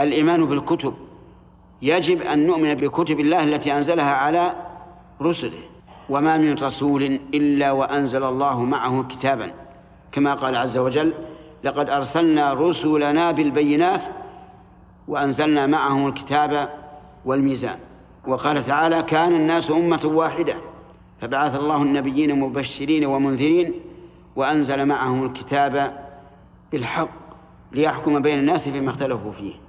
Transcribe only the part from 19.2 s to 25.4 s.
الناس أمة واحدة. فبعث الله النبيين مبشرين ومنذرين وأنزل معهم